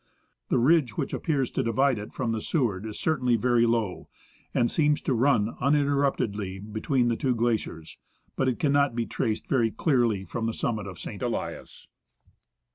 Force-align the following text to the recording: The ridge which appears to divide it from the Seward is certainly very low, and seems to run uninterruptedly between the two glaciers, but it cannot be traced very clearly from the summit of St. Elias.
The 0.49 0.57
ridge 0.57 0.97
which 0.97 1.13
appears 1.13 1.51
to 1.51 1.61
divide 1.61 1.99
it 1.99 2.11
from 2.11 2.31
the 2.31 2.41
Seward 2.41 2.87
is 2.87 2.99
certainly 2.99 3.35
very 3.35 3.67
low, 3.67 4.09
and 4.51 4.71
seems 4.71 4.99
to 5.01 5.13
run 5.13 5.55
uninterruptedly 5.61 6.57
between 6.57 7.07
the 7.09 7.15
two 7.15 7.35
glaciers, 7.35 7.99
but 8.35 8.47
it 8.47 8.57
cannot 8.57 8.95
be 8.95 9.05
traced 9.05 9.47
very 9.47 9.69
clearly 9.69 10.25
from 10.25 10.47
the 10.47 10.55
summit 10.55 10.87
of 10.87 10.97
St. 10.97 11.21
Elias. 11.21 11.85